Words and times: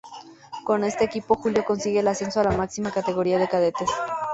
Con 0.65 0.83
este 0.83 1.03
equipo 1.03 1.35
Julio 1.35 1.63
consigue 1.63 1.99
el 1.99 2.07
ascenso 2.07 2.39
a 2.39 2.43
la 2.45 2.57
máxima 2.57 2.89
categoría 2.91 3.37
de 3.37 3.47
cadetes. 3.47 3.87